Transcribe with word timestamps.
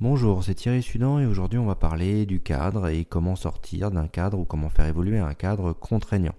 Bonjour, 0.00 0.42
c'est 0.42 0.54
Thierry 0.54 0.82
Sudan 0.82 1.18
et 1.18 1.26
aujourd'hui 1.26 1.58
on 1.58 1.66
va 1.66 1.74
parler 1.74 2.24
du 2.24 2.40
cadre 2.40 2.88
et 2.88 3.04
comment 3.04 3.36
sortir 3.36 3.90
d'un 3.90 4.08
cadre 4.08 4.38
ou 4.38 4.46
comment 4.46 4.70
faire 4.70 4.86
évoluer 4.86 5.18
un 5.18 5.34
cadre 5.34 5.74
contraignant. 5.74 6.34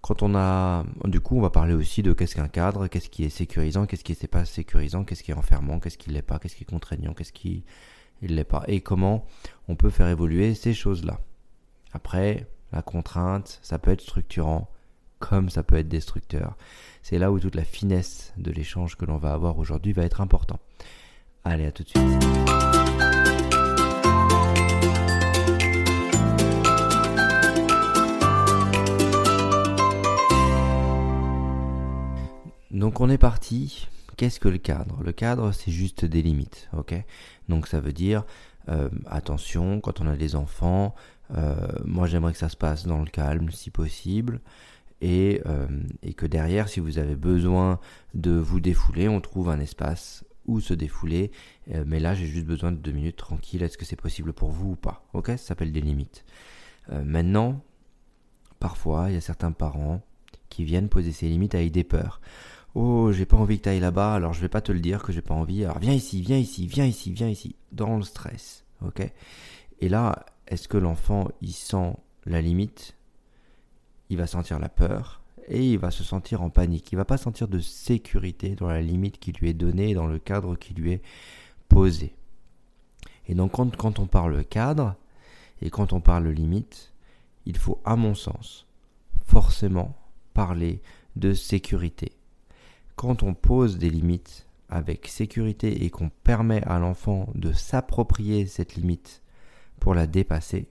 Quand 0.00 0.22
on 0.22 0.36
a, 0.36 0.84
du 1.02 1.18
coup, 1.18 1.36
on 1.36 1.40
va 1.40 1.50
parler 1.50 1.74
aussi 1.74 2.04
de 2.04 2.12
qu'est-ce 2.12 2.36
qu'un 2.36 2.46
cadre, 2.46 2.86
qu'est-ce 2.86 3.08
qui 3.08 3.24
est 3.24 3.30
sécurisant, 3.30 3.86
qu'est-ce 3.86 4.04
qui 4.04 4.12
n'est 4.12 4.28
pas 4.28 4.44
sécurisant, 4.44 5.02
qu'est-ce 5.02 5.24
qui 5.24 5.32
est 5.32 5.34
enfermant, 5.34 5.80
qu'est-ce 5.80 5.98
qui 5.98 6.10
l'est 6.10 6.22
pas, 6.22 6.38
qu'est-ce 6.38 6.54
qui 6.54 6.62
est 6.62 6.70
contraignant, 6.70 7.14
qu'est-ce 7.14 7.32
qui 7.32 7.64
ne 8.22 8.28
l'est 8.28 8.44
pas, 8.44 8.62
et 8.68 8.80
comment 8.80 9.26
on 9.66 9.74
peut 9.74 9.90
faire 9.90 10.06
évoluer 10.06 10.54
ces 10.54 10.72
choses-là. 10.72 11.18
Après, 11.92 12.46
la 12.70 12.82
contrainte, 12.82 13.58
ça 13.60 13.80
peut 13.80 13.90
être 13.90 14.02
structurant, 14.02 14.70
comme 15.18 15.50
ça 15.50 15.64
peut 15.64 15.78
être 15.78 15.88
destructeur. 15.88 16.56
C'est 17.02 17.18
là 17.18 17.32
où 17.32 17.40
toute 17.40 17.56
la 17.56 17.64
finesse 17.64 18.32
de 18.36 18.52
l'échange 18.52 18.94
que 18.94 19.04
l'on 19.04 19.18
va 19.18 19.32
avoir 19.32 19.58
aujourd'hui 19.58 19.92
va 19.92 20.04
être 20.04 20.20
important. 20.20 20.60
Allez, 21.44 21.66
à 21.66 21.72
tout 21.72 21.82
de 21.82 21.88
suite. 21.88 22.02
Donc 32.70 33.00
on 33.00 33.10
est 33.10 33.18
parti. 33.18 33.88
Qu'est-ce 34.16 34.40
que 34.40 34.48
le 34.48 34.58
cadre? 34.58 34.98
Le 35.02 35.12
cadre, 35.12 35.52
c'est 35.52 35.70
juste 35.70 36.04
des 36.04 36.22
limites, 36.22 36.68
ok? 36.76 36.94
Donc 37.48 37.66
ça 37.66 37.80
veut 37.80 37.92
dire, 37.92 38.24
euh, 38.68 38.88
attention, 39.06 39.80
quand 39.80 40.00
on 40.00 40.06
a 40.06 40.16
des 40.16 40.34
enfants, 40.36 40.94
euh, 41.36 41.54
moi 41.84 42.06
j'aimerais 42.06 42.32
que 42.32 42.38
ça 42.38 42.48
se 42.48 42.56
passe 42.56 42.86
dans 42.86 42.98
le 42.98 43.06
calme 43.06 43.50
si 43.50 43.70
possible. 43.70 44.40
Euh, 45.04 45.66
et, 46.02 46.14
que 46.14 46.26
derrière, 46.26 46.68
si 46.68 46.80
vous 46.80 46.98
avez 46.98 47.14
besoin 47.14 47.78
de 48.14 48.32
vous 48.32 48.60
défouler, 48.60 49.08
on 49.08 49.20
trouve 49.20 49.48
un 49.48 49.60
espace 49.60 50.24
où 50.48 50.60
se 50.60 50.74
défouler. 50.74 51.30
mais 51.86 52.00
là, 52.00 52.14
j'ai 52.14 52.26
juste 52.26 52.46
besoin 52.46 52.72
de 52.72 52.76
deux 52.76 52.90
minutes 52.92 53.16
tranquille. 53.16 53.62
Est-ce 53.62 53.78
que 53.78 53.84
c'est 53.84 53.96
possible 53.96 54.32
pour 54.32 54.50
vous 54.50 54.70
ou 54.72 54.76
pas? 54.76 55.06
Ok 55.12 55.28
Ça 55.28 55.36
s'appelle 55.36 55.70
des 55.72 55.80
limites. 55.80 56.24
maintenant, 56.90 57.60
parfois, 58.58 59.10
il 59.10 59.14
y 59.14 59.18
a 59.18 59.20
certains 59.20 59.52
parents 59.52 60.02
qui 60.48 60.64
viennent 60.64 60.88
poser 60.88 61.12
ces 61.12 61.28
limites 61.28 61.54
avec 61.54 61.70
des 61.70 61.84
peurs. 61.84 62.20
Oh, 62.74 63.12
j'ai 63.12 63.26
pas 63.26 63.36
envie 63.36 63.58
que 63.58 63.64
tu 63.64 63.68
ailles 63.70 63.80
là-bas, 63.80 64.14
alors 64.14 64.32
je 64.34 64.40
vais 64.40 64.48
pas 64.48 64.60
te 64.60 64.72
le 64.72 64.80
dire 64.80 65.02
que 65.02 65.12
j'ai 65.12 65.22
pas 65.22 65.34
envie. 65.34 65.64
Alors 65.64 65.78
viens 65.78 65.92
ici, 65.92 66.22
viens 66.22 66.36
ici, 66.36 66.66
viens 66.66 66.84
ici, 66.84 67.10
viens 67.12 67.28
ici, 67.28 67.56
dans 67.72 67.96
le 67.96 68.02
stress. 68.02 68.64
Ok? 68.84 69.02
Et 69.80 69.88
là, 69.88 70.26
est-ce 70.46 70.68
que 70.68 70.76
l'enfant, 70.76 71.28
il 71.40 71.52
sent 71.52 71.94
la 72.26 72.40
limite? 72.40 72.94
Il 74.10 74.16
va 74.16 74.26
sentir 74.26 74.58
la 74.58 74.68
peur? 74.68 75.22
Et 75.48 75.72
il 75.72 75.78
va 75.78 75.90
se 75.90 76.04
sentir 76.04 76.42
en 76.42 76.50
panique. 76.50 76.90
Il 76.92 76.96
va 76.96 77.04
pas 77.04 77.16
sentir 77.16 77.48
de 77.48 77.60
sécurité 77.60 78.54
dans 78.54 78.68
la 78.68 78.82
limite 78.82 79.18
qui 79.18 79.32
lui 79.32 79.48
est 79.50 79.54
donnée, 79.54 79.94
dans 79.94 80.06
le 80.06 80.18
cadre 80.18 80.56
qui 80.56 80.74
lui 80.74 80.92
est 80.92 81.02
posé. 81.68 82.14
Et 83.26 83.34
donc 83.34 83.52
quand, 83.52 83.76
quand 83.76 83.98
on 83.98 84.06
parle 84.06 84.44
cadre 84.44 84.96
et 85.60 85.70
quand 85.70 85.92
on 85.92 86.00
parle 86.00 86.28
limite, 86.28 86.92
il 87.46 87.56
faut, 87.56 87.80
à 87.84 87.96
mon 87.96 88.14
sens, 88.14 88.66
forcément 89.26 89.96
parler 90.34 90.80
de 91.16 91.34
sécurité 91.34 92.12
quand 92.98 93.22
on 93.22 93.32
pose 93.32 93.78
des 93.78 93.90
limites 93.90 94.44
avec 94.68 95.06
sécurité 95.06 95.84
et 95.84 95.88
qu'on 95.88 96.10
permet 96.10 96.62
à 96.64 96.80
l'enfant 96.80 97.28
de 97.36 97.52
s'approprier 97.52 98.46
cette 98.46 98.74
limite 98.74 99.22
pour 99.78 99.94
la 99.94 100.08
dépasser, 100.08 100.68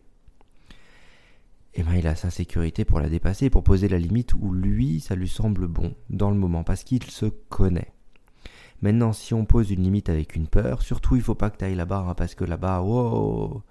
eh 1.78 1.84
ben 1.84 1.94
il 1.94 2.08
a 2.08 2.16
sa 2.16 2.32
sécurité 2.32 2.86
pour 2.86 3.00
la 3.00 3.08
dépasser, 3.08 3.52
pour 3.52 3.64
poser 3.64 3.88
la 3.88 4.00
limite 4.00 4.34
où 4.34 4.52
lui, 4.52 5.00
ça 5.00 5.16
lui 5.16 5.30
semble 5.30 5.68
bon 5.68 5.94
dans 6.10 6.32
le 6.32 6.36
moment, 6.36 6.64
parce 6.64 6.84
qu'il 6.84 7.04
se 7.04 7.28
connaît. 7.28 7.94
Maintenant, 8.82 9.14
si 9.14 9.36
on 9.36 9.46
pose 9.46 9.70
une 9.70 9.84
limite 9.84 10.10
avec 10.10 10.36
une 10.36 10.48
peur, 10.48 10.82
surtout 10.82 11.16
il 11.16 11.22
faut 11.22 11.36
pas 11.36 11.52
que 11.52 11.58
tu 11.58 11.66
ailles 11.66 11.76
là-bas, 11.76 12.06
hein, 12.10 12.16
parce 12.16 12.34
que 12.34 12.46
là-bas, 12.46 12.82
wow, 12.82 13.62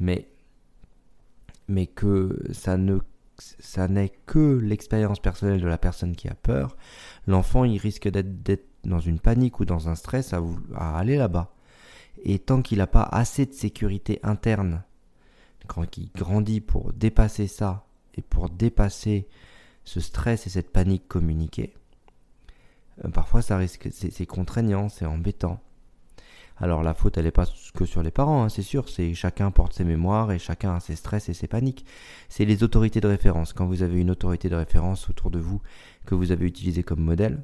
mais, 0.00 0.28
mais 1.68 1.86
que 1.86 2.36
ça 2.52 2.76
ne 2.76 2.98
ça 3.38 3.86
n'est 3.86 4.12
que 4.24 4.58
l'expérience 4.58 5.20
personnelle 5.20 5.60
de 5.60 5.68
la 5.68 5.78
personne 5.78 6.16
qui 6.16 6.26
a 6.26 6.34
peur, 6.34 6.76
l'enfant 7.26 7.64
il 7.64 7.76
risque 7.76 8.08
d'être 8.08 8.66
dans 8.84 8.98
une 8.98 9.20
panique 9.20 9.60
ou 9.60 9.66
dans 9.66 9.90
un 9.90 9.94
stress 9.94 10.32
à, 10.32 10.42
à 10.74 10.98
aller 10.98 11.16
là-bas. 11.16 11.52
Et 12.24 12.38
tant 12.38 12.62
qu'il 12.62 12.78
n'a 12.78 12.86
pas 12.86 13.02
assez 13.02 13.44
de 13.44 13.52
sécurité 13.52 14.18
interne, 14.22 14.82
il 15.96 16.10
grandit 16.14 16.60
pour 16.60 16.92
dépasser 16.92 17.46
ça 17.46 17.86
et 18.14 18.22
pour 18.22 18.48
dépasser 18.48 19.26
ce 19.84 20.00
stress 20.00 20.46
et 20.46 20.50
cette 20.50 20.72
panique 20.72 21.06
communiquée, 21.08 21.74
euh, 23.04 23.08
parfois 23.08 23.42
ça 23.42 23.56
risque, 23.56 23.88
c'est 23.92 24.26
contraignant, 24.26 24.88
c'est 24.88 25.06
embêtant. 25.06 25.60
Alors 26.58 26.82
la 26.82 26.94
faute, 26.94 27.18
elle 27.18 27.24
n'est 27.24 27.30
pas 27.30 27.46
que 27.74 27.84
sur 27.84 28.02
les 28.02 28.10
parents, 28.10 28.44
hein, 28.44 28.48
c'est 28.48 28.62
sûr, 28.62 28.88
c'est 28.88 29.12
chacun 29.12 29.50
porte 29.50 29.74
ses 29.74 29.84
mémoires 29.84 30.32
et 30.32 30.38
chacun 30.38 30.74
a 30.74 30.80
ses 30.80 30.96
stress 30.96 31.28
et 31.28 31.34
ses 31.34 31.46
paniques. 31.46 31.84
C'est 32.30 32.46
les 32.46 32.62
autorités 32.62 33.00
de 33.00 33.08
référence. 33.08 33.52
Quand 33.52 33.66
vous 33.66 33.82
avez 33.82 34.00
une 34.00 34.10
autorité 34.10 34.48
de 34.48 34.56
référence 34.56 35.10
autour 35.10 35.30
de 35.30 35.38
vous 35.38 35.60
que 36.06 36.14
vous 36.14 36.32
avez 36.32 36.46
utilisé 36.46 36.82
comme 36.82 37.00
modèle, 37.00 37.42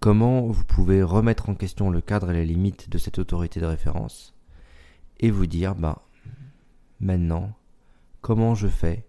comment 0.00 0.46
vous 0.46 0.64
pouvez 0.64 1.02
remettre 1.02 1.50
en 1.50 1.54
question 1.54 1.90
le 1.90 2.00
cadre 2.00 2.30
et 2.30 2.34
les 2.34 2.46
limites 2.46 2.88
de 2.88 2.96
cette 2.96 3.18
autorité 3.18 3.60
de 3.60 3.66
référence 3.66 4.34
et 5.20 5.30
vous 5.30 5.46
dire, 5.46 5.74
bah, 5.74 6.02
maintenant, 7.00 7.52
comment 8.20 8.54
je 8.54 8.68
fais? 8.68 9.06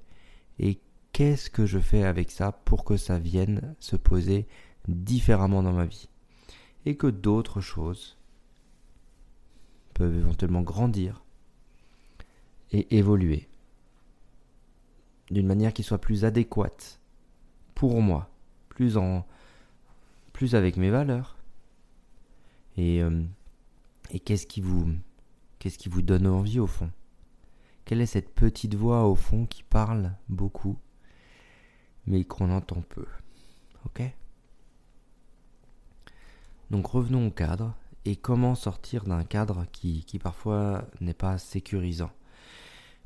Et 0.59 0.79
qu'est-ce 1.13 1.49
que 1.49 1.65
je 1.65 1.79
fais 1.79 2.03
avec 2.03 2.31
ça 2.31 2.51
pour 2.51 2.83
que 2.83 2.97
ça 2.97 3.19
vienne 3.19 3.75
se 3.79 3.95
poser 3.95 4.47
différemment 4.87 5.63
dans 5.63 5.73
ma 5.73 5.85
vie? 5.85 6.09
Et 6.85 6.95
que 6.95 7.07
d'autres 7.07 7.61
choses 7.61 8.17
peuvent 9.93 10.17
éventuellement 10.17 10.61
grandir 10.61 11.23
et 12.71 12.95
évoluer 12.95 13.47
d'une 15.31 15.47
manière 15.47 15.73
qui 15.73 15.83
soit 15.83 15.97
plus 15.97 16.23
adéquate 16.25 16.99
pour 17.75 18.01
moi, 18.01 18.29
plus 18.69 18.97
en 18.97 19.25
plus 20.33 20.55
avec 20.55 20.77
mes 20.77 20.89
valeurs. 20.89 21.35
Et, 22.77 23.01
euh, 23.01 23.23
qu'est-ce 24.23 24.47
qui 24.47 24.61
vous 24.61 24.93
qu'est-ce 25.59 25.77
qui 25.77 25.89
vous 25.89 26.01
donne 26.03 26.27
envie 26.27 26.59
au 26.59 26.67
fond? 26.67 26.91
Quelle 27.87 28.01
est 28.01 28.05
cette 28.05 28.35
petite 28.35 28.75
voix 28.75 29.05
au 29.05 29.15
fond 29.15 29.45
qui 29.45 29.63
parle 29.63 30.11
beaucoup 30.27 30.77
mais 32.05 32.25
qu'on 32.25 32.51
entend 32.51 32.81
peu 32.81 33.05
OK? 33.85 34.01
Donc 36.69 36.85
revenons 36.87 37.27
au 37.27 37.31
cadre 37.31 37.75
et 38.03 38.17
comment 38.17 38.55
sortir 38.55 39.05
d'un 39.05 39.23
cadre 39.23 39.65
qui, 39.71 40.03
parfois 40.21 40.83
n'est 40.99 41.13
pas 41.13 41.37
sécurisant. 41.37 42.11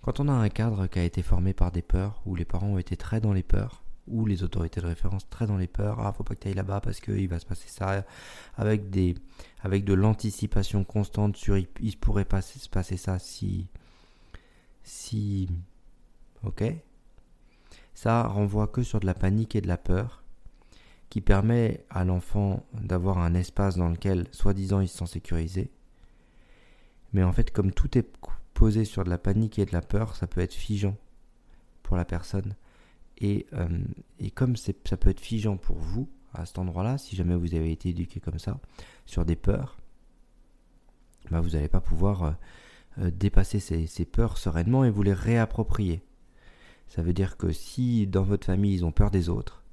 Quand 0.02 0.20
on 0.20 0.28
a 0.28 0.34
un 0.34 0.50
cadre 0.50 0.88
qui 0.88 0.98
a 0.98 1.04
été 1.04 1.22
formé 1.22 1.54
par 1.54 1.72
des 1.72 1.84
peurs, 1.84 2.20
où 2.26 2.34
les 2.34 2.46
parents 2.46 2.70
ont 2.70 2.78
été 2.80 2.98
très 2.98 3.22
dans 3.22 3.34
les 3.34 3.44
peurs, 3.44 3.84
ou 4.08 4.26
les 4.26 4.42
autorités 4.42 4.82
de 4.82 4.88
référence 4.88 5.30
très 5.30 5.46
dans 5.46 5.58
les 5.58 5.68
peurs, 5.68 6.00
ah 6.00 6.12
faut 6.12 6.24
pas 6.24 6.34
que 6.34 6.40
tu 6.40 6.48
ailles 6.48 6.56
là-bas 6.56 6.82
parce 6.82 7.00
qu'il 7.02 7.28
va 7.28 7.38
se 7.38 7.46
passer 7.46 7.70
ça, 7.70 8.04
avec, 8.56 8.90
des, 8.90 9.14
avec 9.62 9.86
de 9.86 9.94
l'anticipation 9.94 10.84
constante 10.84 11.38
sur 11.38 11.56
il, 11.56 11.68
il 11.82 11.98
pourrait 11.98 12.26
passer, 12.26 12.58
se 12.58 12.68
passer 12.68 12.98
ça 12.98 13.20
si... 13.20 13.68
si... 14.84 15.50
ok 16.44 16.64
Ça 17.94 18.24
renvoie 18.24 18.68
que 18.68 18.84
sur 18.84 19.00
de 19.00 19.06
la 19.06 19.14
panique 19.14 19.56
et 19.56 19.62
de 19.62 19.68
la 19.68 19.78
peur, 19.78 20.24
qui 21.10 21.22
permet 21.22 21.86
à 21.90 22.06
l'enfant 22.06 22.66
d'avoir 22.74 23.18
un 23.18 23.34
espace 23.34 23.76
dans 23.76 23.90
lequel, 23.90 24.28
soi-disant, 24.32 24.80
il 24.80 24.88
se 24.88 24.98
sent 24.98 25.08
sécurisé. 25.08 25.72
Mais 27.14 27.24
en 27.24 27.34
fait, 27.34 27.52
comme 27.52 27.72
tout 27.72 27.98
est 27.98 28.10
posé 28.54 28.86
sur 28.86 29.04
de 29.04 29.10
la 29.10 29.18
panique 29.18 29.60
et 29.60 29.66
de 29.66 29.74
la 29.74 29.82
peur, 29.82 30.16
ça 30.16 30.28
peut 30.28 30.42
être 30.42 30.54
figeant 30.54 30.96
pour 31.84 31.98
la 31.98 32.06
personne. 32.06 32.56
Et, 33.18 33.46
euh, 33.54 33.68
et 34.20 34.32
comme 34.32 34.56
ça 34.56 34.74
peut 34.74 35.10
être 35.10 35.20
figeant 35.20 35.58
pour 35.58 35.78
vous, 35.78 36.08
à 36.34 36.46
cet 36.46 36.60
endroit-là, 36.60 36.98
si 36.98 37.16
jamais 37.16 37.36
vous 37.36 37.54
avez 37.56 37.72
été 37.72 37.90
éduqué 37.90 38.20
comme 38.20 38.40
ça, 38.40 38.60
sur 39.06 39.26
des 39.26 39.36
peurs, 39.36 39.78
bah 41.30 41.42
vous 41.42 41.50
n'allez 41.52 41.68
pas 41.68 41.82
pouvoir 41.82 42.24
euh, 42.24 42.32
dépasser 42.98 43.60
ces, 43.60 43.88
ces, 43.88 44.06
peurs 44.06 44.38
sereinement 44.38 44.84
et 44.84 44.90
vous 44.90 45.04
les 45.04 45.14
réapproprier. 45.14 46.02
Ça 46.88 47.02
veut 47.02 47.14
dire 47.14 47.38
que 47.38 47.52
si 47.52 48.06
dans 48.06 48.24
votre 48.24 48.46
famille 48.46 48.74
ils 48.74 48.86
ont 48.86 48.92
peur 48.92 49.12
des 49.12 49.30
autres, 49.30 49.64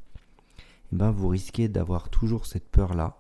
eh 0.93 0.97
ben 0.97 1.11
vous 1.11 1.29
risquez 1.29 1.69
d'avoir 1.69 2.09
toujours 2.11 2.47
cette 2.47 2.69
peur-là. 2.69 3.19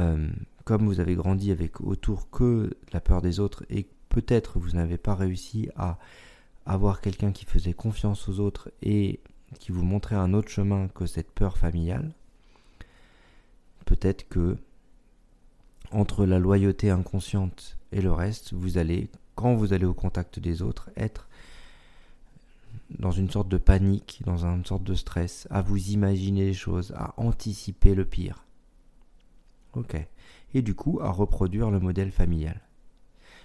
Euh, 0.00 0.28
comme 0.64 0.86
vous 0.86 1.00
avez 1.00 1.14
grandi 1.14 1.50
avec 1.50 1.80
autour 1.80 2.30
que 2.30 2.70
la 2.92 3.00
peur 3.00 3.20
des 3.20 3.40
autres 3.40 3.64
et 3.68 3.86
peut-être 4.08 4.58
vous 4.58 4.70
n'avez 4.70 4.96
pas 4.96 5.14
réussi 5.14 5.68
à 5.76 5.98
avoir 6.64 7.00
quelqu'un 7.00 7.32
qui 7.32 7.44
faisait 7.44 7.72
confiance 7.72 8.28
aux 8.28 8.40
autres 8.40 8.70
et 8.82 9.20
qui 9.58 9.72
vous 9.72 9.84
montrait 9.84 10.16
un 10.16 10.32
autre 10.32 10.48
chemin 10.48 10.88
que 10.88 11.06
cette 11.06 11.30
peur 11.30 11.58
familiale, 11.58 12.12
peut-être 13.84 14.28
que 14.28 14.56
entre 15.92 16.26
la 16.26 16.38
loyauté 16.38 16.90
inconsciente 16.90 17.76
et 17.92 18.00
le 18.00 18.12
reste, 18.12 18.52
vous 18.52 18.78
allez, 18.78 19.10
quand 19.34 19.54
vous 19.54 19.72
allez 19.72 19.84
au 19.84 19.94
contact 19.94 20.38
des 20.38 20.62
autres, 20.62 20.90
être 20.96 21.28
dans 22.98 23.10
une 23.10 23.30
sorte 23.30 23.48
de 23.48 23.58
panique, 23.58 24.22
dans 24.26 24.44
une 24.44 24.64
sorte 24.64 24.84
de 24.84 24.94
stress, 24.94 25.46
à 25.50 25.62
vous 25.62 25.90
imaginer 25.90 26.44
les 26.46 26.54
choses, 26.54 26.92
à 26.96 27.14
anticiper 27.16 27.94
le 27.94 28.04
pire. 28.04 28.44
Ok. 29.74 29.96
et 30.52 30.60
du 30.60 30.74
coup 30.74 31.00
à 31.00 31.10
reproduire 31.10 31.70
le 31.70 31.80
modèle 31.80 32.12
familial. 32.12 32.60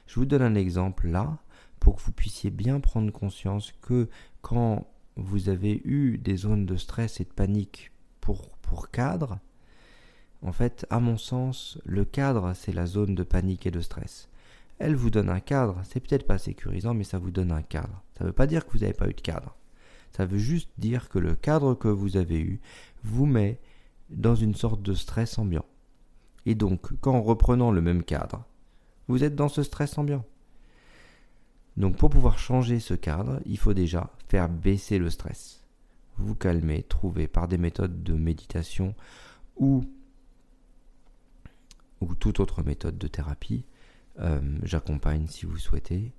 Je 0.08 0.16
vous 0.16 0.26
donne 0.26 0.42
un 0.42 0.56
exemple 0.56 1.08
là 1.08 1.38
pour 1.80 1.96
que 1.96 2.02
vous 2.02 2.12
puissiez 2.12 2.50
bien 2.50 2.82
prendre 2.82 3.12
conscience 3.12 3.74
que 3.82 4.10
quand 4.42 4.88
vous 5.16 5.48
avez 5.48 5.82
eu 5.86 6.18
des 6.18 6.36
zones 6.36 6.66
de 6.66 6.76
stress 6.76 7.22
et 7.22 7.24
de 7.24 7.30
panique 7.30 7.92
pour, 8.20 8.50
pour 8.62 8.92
cadre, 8.92 9.40
en 10.42 10.52
fait, 10.52 10.86
à 10.90 11.00
mon 11.00 11.18
sens, 11.18 11.80
le 11.86 12.06
cadre, 12.06 12.54
c'est 12.54 12.74
la 12.74 12.86
zone 12.86 13.16
de 13.16 13.24
panique 13.24 13.66
et 13.66 13.72
de 13.72 13.82
stress. 13.82 14.30
Elle 14.80 14.96
vous 14.96 15.10
donne 15.10 15.30
un 15.30 15.40
cadre, 15.40 15.82
c'est 15.84 16.00
peut-être 16.00 16.28
pas 16.28 16.38
sécurisant, 16.38 16.94
mais 16.94 17.04
ça 17.04 17.18
vous 17.18 17.32
donne 17.32 17.52
un 17.52 17.64
cadre. 17.64 18.04
Ça 18.18 18.24
ne 18.24 18.30
veut 18.30 18.34
pas 18.34 18.48
dire 18.48 18.66
que 18.66 18.72
vous 18.74 18.80
n'avez 18.80 18.94
pas 18.94 19.10
eu 19.10 19.14
de 19.14 19.22
cadre. 19.22 19.56
Ça 20.12 20.26
veut 20.26 20.38
juste 20.38 20.70
dire 20.78 21.10
que 21.10 21.20
le 21.20 21.36
cadre 21.36 21.74
que 21.74 21.88
vous 21.88 22.18
avez 22.18 22.40
eu 22.40 22.60
vous 23.04 23.26
met 23.26 23.60
dans 24.10 24.36
une 24.36 24.56
sorte 24.56 24.82
de 24.82 24.94
stress 24.94 25.38
ambiant. 25.38 25.66
Et 26.46 26.56
donc, 26.56 26.96
qu'en 27.02 27.22
reprenant 27.22 27.72
le 27.72 27.82
même 27.82 28.04
cadre, 28.04 28.46
vous 29.08 29.24
êtes 29.24 29.36
dans 29.36 29.50
ce 29.50 29.64
stress 29.64 29.98
ambiant. 29.98 30.24
Donc 31.76 31.96
pour 31.96 32.10
pouvoir 32.10 32.40
changer 32.40 32.80
ce 32.80 32.94
cadre, 32.94 33.40
il 33.46 33.58
faut 33.58 33.74
déjà 33.74 34.12
faire 34.28 34.50
baisser 34.50 34.98
le 34.98 35.10
stress. 35.10 35.64
Vous 36.18 36.34
calmer, 36.36 36.84
trouver 36.84 37.28
par 37.28 37.48
des 37.48 37.60
méthodes 37.60 38.02
de 38.04 38.14
méditation 38.14 38.96
ou 39.56 39.84
toute 42.28 42.42
autre 42.42 42.62
méthode 42.62 42.98
de 42.98 43.08
thérapie. 43.08 43.64
Euh, 44.20 44.42
j'accompagne 44.64 45.28
si 45.28 45.46
vous 45.46 45.58
souhaitez. 45.58 46.12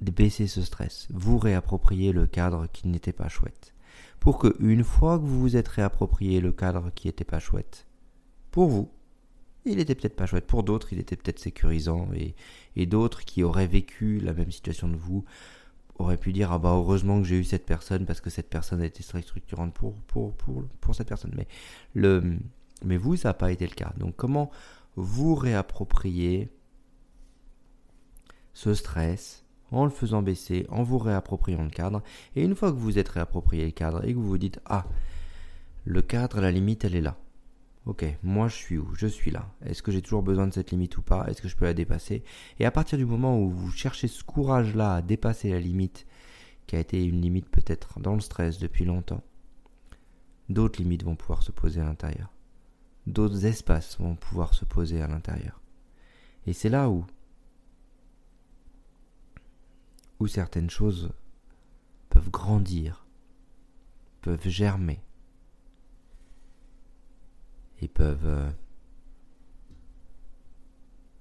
Baisser 0.00 0.46
ce 0.46 0.62
stress, 0.62 1.06
vous 1.10 1.38
réapproprier 1.38 2.12
le 2.12 2.26
cadre 2.26 2.66
qui 2.72 2.88
n'était 2.88 3.12
pas 3.12 3.28
chouette. 3.28 3.74
Pour 4.20 4.38
que 4.38 4.56
une 4.58 4.84
fois 4.84 5.18
que 5.18 5.24
vous 5.24 5.40
vous 5.40 5.56
êtes 5.56 5.68
réapproprié 5.68 6.40
le 6.40 6.50
cadre 6.50 6.90
qui 6.94 7.08
n'était 7.08 7.24
pas 7.24 7.38
chouette, 7.38 7.86
pour 8.50 8.68
vous, 8.68 8.90
il 9.64 9.78
était 9.78 9.94
peut-être 9.94 10.16
pas 10.16 10.26
chouette. 10.26 10.46
Pour 10.46 10.64
d'autres, 10.64 10.92
il 10.92 10.98
était 10.98 11.14
peut-être 11.14 11.38
sécurisant. 11.38 12.08
Et, 12.14 12.34
et 12.74 12.86
d'autres 12.86 13.24
qui 13.24 13.44
auraient 13.44 13.68
vécu 13.68 14.18
la 14.18 14.32
même 14.32 14.50
situation 14.50 14.88
de 14.88 14.96
vous 14.96 15.24
auraient 15.98 16.16
pu 16.16 16.32
dire 16.32 16.50
Ah 16.50 16.58
bah 16.58 16.70
heureusement 16.70 17.20
que 17.20 17.28
j'ai 17.28 17.38
eu 17.38 17.44
cette 17.44 17.66
personne 17.66 18.06
parce 18.06 18.20
que 18.20 18.30
cette 18.30 18.48
personne 18.48 18.80
a 18.80 18.86
été 18.86 19.04
très 19.04 19.22
structurante 19.22 19.72
pour, 19.74 19.94
pour, 20.08 20.32
pour, 20.34 20.64
pour 20.80 20.94
cette 20.94 21.08
personne. 21.08 21.32
Mais, 21.36 21.46
le, 21.94 22.38
mais 22.84 22.96
vous, 22.96 23.16
ça 23.16 23.30
n'a 23.30 23.34
pas 23.34 23.52
été 23.52 23.66
le 23.66 23.74
cas. 23.74 23.92
Donc 23.96 24.16
comment 24.16 24.50
vous 24.96 25.34
réapproprier 25.34 26.50
ce 28.52 28.74
stress 28.74 29.44
en 29.70 29.84
le 29.84 29.90
faisant 29.90 30.20
baisser, 30.22 30.66
en 30.68 30.82
vous 30.82 30.98
réappropriant 30.98 31.62
le 31.62 31.70
cadre? 31.70 32.02
Et 32.36 32.44
une 32.44 32.54
fois 32.54 32.70
que 32.70 32.76
vous 32.76 32.98
êtes 32.98 33.08
réapproprié 33.08 33.64
le 33.64 33.70
cadre 33.72 34.04
et 34.04 34.12
que 34.12 34.18
vous 34.18 34.28
vous 34.28 34.38
dites 34.38 34.60
Ah, 34.66 34.86
le 35.84 36.02
cadre, 36.02 36.40
la 36.40 36.52
limite, 36.52 36.84
elle 36.84 36.94
est 36.94 37.00
là. 37.00 37.16
Ok, 37.84 38.04
moi 38.22 38.46
je 38.46 38.54
suis 38.54 38.78
où? 38.78 38.94
Je 38.94 39.08
suis 39.08 39.32
là. 39.32 39.52
Est-ce 39.66 39.82
que 39.82 39.90
j'ai 39.90 40.02
toujours 40.02 40.22
besoin 40.22 40.46
de 40.46 40.52
cette 40.52 40.70
limite 40.70 40.96
ou 40.98 41.02
pas? 41.02 41.26
Est-ce 41.26 41.42
que 41.42 41.48
je 41.48 41.56
peux 41.56 41.64
la 41.64 41.74
dépasser? 41.74 42.22
Et 42.60 42.64
à 42.64 42.70
partir 42.70 42.96
du 42.96 43.04
moment 43.04 43.40
où 43.40 43.50
vous 43.50 43.72
cherchez 43.72 44.06
ce 44.06 44.22
courage-là 44.22 44.94
à 44.94 45.02
dépasser 45.02 45.50
la 45.50 45.58
limite, 45.58 46.06
qui 46.68 46.76
a 46.76 46.78
été 46.78 47.04
une 47.04 47.20
limite 47.20 47.48
peut-être 47.48 47.98
dans 47.98 48.14
le 48.14 48.20
stress 48.20 48.60
depuis 48.60 48.84
longtemps, 48.84 49.24
d'autres 50.48 50.80
limites 50.80 51.02
vont 51.02 51.16
pouvoir 51.16 51.42
se 51.42 51.50
poser 51.50 51.80
à 51.80 51.84
l'intérieur. 51.84 52.31
D'autres 53.06 53.46
espaces 53.46 53.98
vont 53.98 54.14
pouvoir 54.14 54.54
se 54.54 54.64
poser 54.64 55.02
à 55.02 55.08
l'intérieur. 55.08 55.60
Et 56.46 56.52
c'est 56.52 56.68
là 56.68 56.88
où, 56.88 57.04
où 60.20 60.26
certaines 60.26 60.70
choses 60.70 61.12
peuvent 62.08 62.30
grandir, 62.30 63.06
peuvent 64.20 64.48
germer 64.48 65.00
et 67.80 67.88
peuvent 67.88 68.26
euh, 68.26 68.50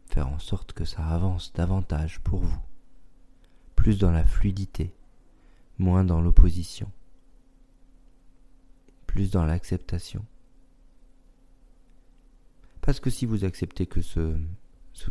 faire 0.08 0.28
en 0.28 0.40
sorte 0.40 0.74
que 0.74 0.86
ça 0.86 1.08
avance 1.08 1.52
davantage 1.54 2.20
pour 2.20 2.42
vous, 2.42 2.62
plus 3.76 3.98
dans 3.98 4.12
la 4.12 4.26
fluidité, 4.26 4.94
moins 5.80 6.04
dans 6.04 6.22
l'opposition, 6.22 6.92
plus 9.08 9.32
dans 9.32 9.46
l'acceptation. 9.46 10.24
Parce 12.82 13.00
que 13.00 13.10
si 13.10 13.26
vous 13.26 13.46
acceptez 13.46 13.86
que 13.86 14.02
ce, 14.02 14.36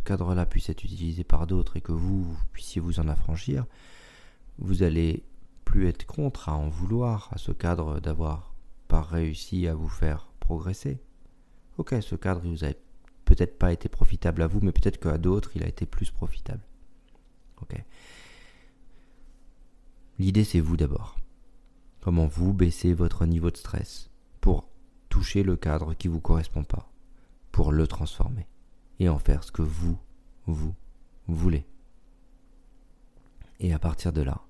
cadre-là 0.03 0.45
puisse 0.45 0.69
être 0.69 0.83
utilisé 0.83 1.23
par 1.23 1.47
d'autres 1.47 1.77
et 1.77 1.81
que 1.81 1.91
vous, 1.91 2.23
vous 2.23 2.37
puissiez 2.51 2.81
vous 2.81 2.99
en 2.99 3.07
affranchir, 3.07 3.65
vous 4.57 4.83
allez 4.83 5.23
plus 5.65 5.87
être 5.87 6.05
contre 6.05 6.49
à 6.49 6.55
en 6.55 6.69
vouloir 6.69 7.29
à 7.31 7.37
ce 7.37 7.51
cadre 7.51 7.99
d'avoir 7.99 8.53
pas 8.87 9.01
réussi 9.01 9.67
à 9.67 9.73
vous 9.73 9.89
faire 9.89 10.31
progresser. 10.39 10.99
Ok, 11.77 11.95
ce 12.01 12.15
cadre, 12.15 12.41
il 12.43 12.51
vous 12.51 12.65
a 12.65 12.73
peut-être 13.23 13.57
pas 13.57 13.71
été 13.71 13.87
profitable 13.87 14.41
à 14.41 14.47
vous, 14.47 14.59
mais 14.61 14.73
peut-être 14.73 14.99
qu'à 14.99 15.17
d'autres, 15.17 15.51
il 15.55 15.63
a 15.63 15.67
été 15.67 15.85
plus 15.85 16.11
profitable. 16.11 16.61
Ok. 17.61 17.81
L'idée, 20.19 20.43
c'est 20.43 20.59
vous 20.59 20.75
d'abord. 20.75 21.17
Comment 22.01 22.27
vous 22.27 22.53
baissez 22.53 22.93
votre 22.93 23.25
niveau 23.25 23.49
de 23.49 23.57
stress 23.57 24.09
pour 24.41 24.67
toucher 25.07 25.43
le 25.43 25.55
cadre 25.55 25.93
qui 25.93 26.07
vous 26.07 26.19
correspond 26.19 26.63
pas, 26.63 26.90
pour 27.51 27.71
le 27.71 27.87
transformer 27.87 28.47
et 28.99 29.09
en 29.09 29.19
faire 29.19 29.43
ce 29.43 29.51
que 29.51 29.61
vous, 29.61 29.97
vous 30.45 30.75
voulez. 31.27 31.65
Et 33.59 33.73
à 33.73 33.79
partir 33.79 34.11
de 34.13 34.21
là, 34.21 34.41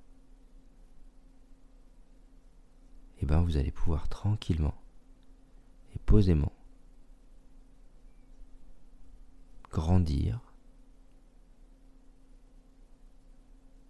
eh 3.21 3.25
ben 3.25 3.41
vous 3.41 3.57
allez 3.57 3.71
pouvoir 3.71 4.09
tranquillement 4.09 4.73
et 5.95 5.99
posément 5.99 6.53
grandir, 9.71 10.39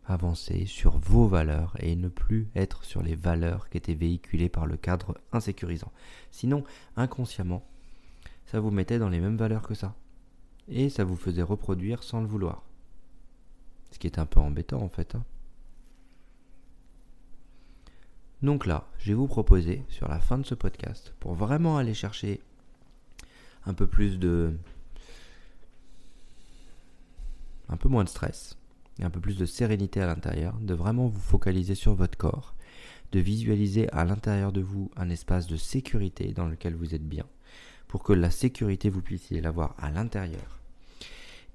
avancer 0.05 0.65
sur 0.65 0.97
vos 0.97 1.27
valeurs 1.27 1.75
et 1.79 1.95
ne 1.95 2.09
plus 2.09 2.49
être 2.55 2.83
sur 2.83 3.01
les 3.01 3.15
valeurs 3.15 3.69
qui 3.69 3.77
étaient 3.77 3.93
véhiculées 3.93 4.49
par 4.49 4.65
le 4.65 4.77
cadre 4.77 5.17
insécurisant. 5.31 5.91
Sinon, 6.31 6.63
inconsciemment, 6.95 7.65
ça 8.51 8.59
vous 8.59 8.71
mettait 8.71 8.99
dans 8.99 9.07
les 9.07 9.21
mêmes 9.21 9.37
valeurs 9.37 9.61
que 9.61 9.73
ça. 9.73 9.95
Et 10.67 10.89
ça 10.89 11.05
vous 11.05 11.15
faisait 11.15 11.41
reproduire 11.41 12.03
sans 12.03 12.19
le 12.19 12.27
vouloir. 12.27 12.63
Ce 13.91 13.99
qui 13.99 14.07
est 14.07 14.19
un 14.19 14.25
peu 14.25 14.41
embêtant 14.41 14.81
en 14.81 14.89
fait. 14.89 15.15
Hein. 15.15 15.23
Donc 18.41 18.65
là, 18.65 18.87
je 18.97 19.09
vais 19.09 19.13
vous 19.13 19.27
proposer 19.27 19.85
sur 19.87 20.09
la 20.09 20.19
fin 20.19 20.37
de 20.37 20.45
ce 20.45 20.55
podcast, 20.55 21.13
pour 21.19 21.33
vraiment 21.33 21.77
aller 21.77 21.93
chercher 21.93 22.41
un 23.65 23.73
peu 23.73 23.87
plus 23.87 24.19
de, 24.19 24.57
un 27.69 27.77
peu 27.77 27.87
moins 27.87 28.03
de 28.03 28.09
stress 28.09 28.57
et 28.99 29.03
un 29.03 29.09
peu 29.09 29.21
plus 29.21 29.37
de 29.37 29.45
sérénité 29.45 30.01
à 30.01 30.07
l'intérieur, 30.07 30.57
de 30.59 30.73
vraiment 30.73 31.07
vous 31.07 31.21
focaliser 31.21 31.75
sur 31.75 31.93
votre 31.93 32.17
corps, 32.17 32.55
de 33.11 33.19
visualiser 33.19 33.89
à 33.91 34.03
l'intérieur 34.03 34.51
de 34.51 34.61
vous 34.61 34.91
un 34.97 35.09
espace 35.09 35.47
de 35.47 35.55
sécurité 35.55 36.33
dans 36.33 36.47
lequel 36.47 36.75
vous 36.75 36.95
êtes 36.95 37.07
bien, 37.07 37.25
pour 37.91 38.01
que 38.01 38.13
la 38.13 38.31
sécurité 38.31 38.89
vous 38.89 39.01
puissiez 39.01 39.41
l'avoir 39.41 39.75
à 39.77 39.91
l'intérieur 39.91 40.59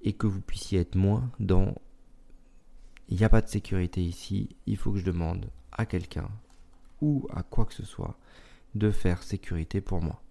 et 0.03 0.13
que 0.13 0.29
vous 0.29 0.41
puissiez 0.41 0.81
être 0.81 0.95
moins 0.95 1.29
dans 1.41 1.75
il 3.09 3.17
n'y 3.17 3.25
a 3.25 3.29
pas 3.29 3.41
de 3.41 3.49
sécurité 3.49 4.03
ici, 4.03 4.55
il 4.67 4.77
faut 4.77 4.93
que 4.93 4.99
je 4.99 5.05
demande 5.05 5.47
à 5.73 5.87
quelqu'un 5.87 6.29
ou 7.01 7.27
à 7.33 7.43
quoi 7.43 7.65
que 7.65 7.75
ce 7.75 7.85
soit 7.85 8.19
de 8.75 8.91
faire 8.91 9.23
sécurité 9.23 9.81
pour 9.81 10.03
moi. 10.03 10.23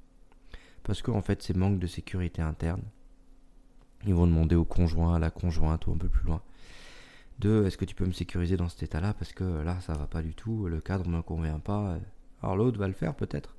Parce 0.83 1.01
qu'en 1.01 1.21
fait, 1.21 1.41
c'est 1.41 1.55
manque 1.55 1.79
de 1.79 1.87
sécurité 1.87 2.41
interne 2.41 2.83
ils 4.05 4.13
vont 4.13 4.27
demander 4.27 4.55
au 4.55 4.65
conjoint, 4.65 5.15
à 5.15 5.19
la 5.19 5.31
conjointe 5.31 5.87
ou 5.87 5.91
un 5.91 5.97
peu 5.97 6.09
plus 6.09 6.25
loin 6.25 6.41
de 7.39 7.65
est-ce 7.65 7.77
que 7.77 7.85
tu 7.85 7.95
peux 7.95 8.05
me 8.05 8.11
sécuriser 8.11 8.55
dans 8.55 8.69
cet 8.69 8.83
état-là? 8.83 9.15
Parce 9.15 9.33
que 9.33 9.43
là 9.43 9.81
ça 9.81 9.93
va 9.93 10.05
pas 10.05 10.21
du 10.21 10.35
tout, 10.35 10.67
le 10.67 10.79
cadre 10.79 11.07
ne 11.07 11.17
me 11.17 11.21
convient 11.23 11.59
pas. 11.59 11.97
Alors 12.43 12.55
l'autre 12.55 12.77
va 12.77 12.87
le 12.87 12.93
faire 12.93 13.15
peut-être, 13.15 13.54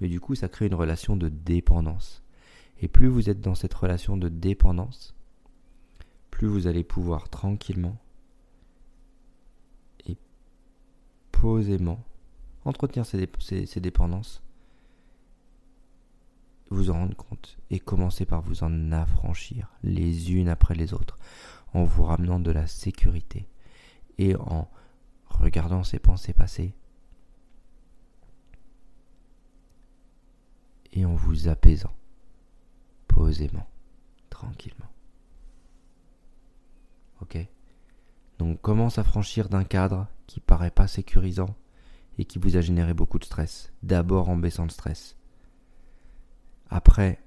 mais 0.00 0.08
du 0.08 0.20
coup 0.20 0.34
ça 0.34 0.48
crée 0.48 0.66
une 0.66 0.74
relation 0.74 1.16
de 1.16 1.28
dépendance. 1.28 2.22
Et 2.80 2.88
plus 2.88 3.08
vous 3.08 3.30
êtes 3.30 3.40
dans 3.40 3.54
cette 3.54 3.74
relation 3.74 4.16
de 4.16 4.28
dépendance, 4.28 5.14
plus 6.30 6.46
vous 6.46 6.66
allez 6.66 6.84
pouvoir 6.84 7.28
tranquillement 7.28 7.96
et 10.06 10.16
posément 11.32 12.04
entretenir 12.64 13.06
ces, 13.06 13.28
ces 13.66 13.80
dépendances 13.80 14.42
vous 16.70 16.90
en 16.90 16.94
rendre 16.94 17.16
compte 17.16 17.58
et 17.70 17.78
commencez 17.78 18.24
par 18.24 18.42
vous 18.42 18.64
en 18.64 18.92
affranchir 18.92 19.70
les 19.82 20.32
unes 20.32 20.48
après 20.48 20.74
les 20.74 20.94
autres 20.94 21.18
en 21.74 21.84
vous 21.84 22.02
ramenant 22.02 22.40
de 22.40 22.50
la 22.50 22.66
sécurité 22.66 23.48
et 24.18 24.34
en 24.36 24.68
regardant 25.26 25.84
ces 25.84 25.98
pensées 25.98 26.32
passées 26.32 26.74
et 30.96 31.04
en 31.04 31.14
vous 31.14 31.48
apaisant. 31.48 31.92
Posément, 33.06 33.66
tranquillement. 34.30 34.90
Ok? 37.20 37.38
Donc 38.38 38.60
comment 38.60 38.90
s'affranchir 38.90 39.48
d'un 39.48 39.64
cadre 39.64 40.08
qui 40.26 40.40
paraît 40.40 40.70
pas 40.70 40.88
sécurisant 40.88 41.54
et 42.18 42.24
qui 42.24 42.38
vous 42.38 42.56
a 42.56 42.60
généré 42.60 42.94
beaucoup 42.94 43.18
de 43.18 43.24
stress. 43.24 43.72
D'abord 43.82 44.28
en 44.28 44.36
baissant 44.36 44.64
le 44.64 44.70
stress. 44.70 45.16
Après, 46.70 47.20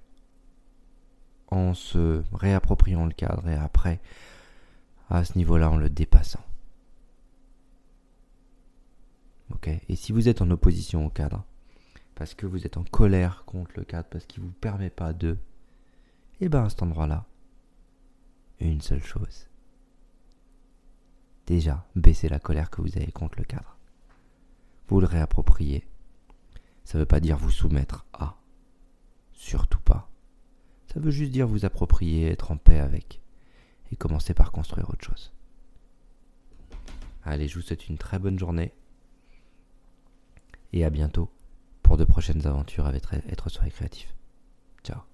en 1.48 1.74
se 1.74 2.24
réappropriant 2.34 3.06
le 3.06 3.14
cadre 3.14 3.48
et 3.48 3.56
après, 3.56 4.02
à 5.10 5.24
ce 5.24 5.38
niveau-là, 5.38 5.70
en 5.70 5.78
le 5.78 5.90
dépassant. 5.90 6.44
Ok? 9.52 9.70
Et 9.88 9.96
si 9.96 10.12
vous 10.12 10.28
êtes 10.28 10.42
en 10.42 10.52
opposition 10.52 11.06
au 11.06 11.10
cadre, 11.10 11.44
parce 12.20 12.34
que 12.34 12.46
vous 12.46 12.66
êtes 12.66 12.76
en 12.76 12.84
colère 12.84 13.46
contre 13.46 13.72
le 13.78 13.86
cadre, 13.86 14.10
parce 14.10 14.26
qu'il 14.26 14.44
ne 14.44 14.50
vous 14.50 14.54
permet 14.54 14.90
pas 14.90 15.14
de, 15.14 15.38
eh 16.42 16.50
bien 16.50 16.66
à 16.66 16.70
cet 16.70 16.84
endroit-là, 16.84 17.26
une 18.60 18.82
seule 18.82 19.02
chose. 19.02 19.48
Déjà, 21.48 21.88
baissez 21.96 22.28
la 22.28 22.40
colère 22.40 22.72
que 22.72 22.82
vous 22.82 22.98
avez 22.98 23.10
contre 23.14 23.38
le 23.38 23.46
cadre. 23.46 23.78
Vous 24.90 25.00
le 25.00 25.08
réappropriez. 25.08 25.88
Ça 26.84 26.98
ne 26.98 27.04
veut 27.04 27.08
pas 27.08 27.22
dire 27.22 27.38
vous 27.38 27.52
soumettre 27.52 28.06
à. 28.12 28.36
Surtout 29.32 29.80
pas. 29.80 30.12
Ça 30.94 31.00
veut 31.00 31.12
juste 31.12 31.32
dire 31.32 31.48
vous 31.48 31.64
approprier, 31.64 32.28
être 32.28 32.52
en 32.52 32.58
paix 32.58 32.80
avec. 32.80 33.22
Et 33.94 33.96
commencer 33.96 34.34
par 34.34 34.52
construire 34.52 34.90
autre 34.90 35.06
chose. 35.06 35.32
Allez, 37.24 37.48
je 37.48 37.56
vous 37.56 37.62
souhaite 37.62 37.88
une 37.88 37.98
très 37.98 38.20
bonne 38.20 38.38
journée. 38.38 38.74
Et 40.74 40.84
à 40.84 40.90
bientôt 40.90 41.32
pour 41.90 41.98
de 41.98 42.06
prochaines 42.06 42.46
aventures 42.46 42.86
avec 42.86 43.02
Être 43.32 43.50
Soirée 43.50 43.72
Créatif. 43.72 44.14
Ciao. 44.84 45.09